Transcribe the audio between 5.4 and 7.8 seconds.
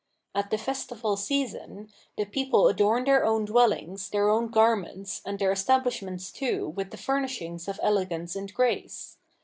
estabhsh mente too with the furnishings of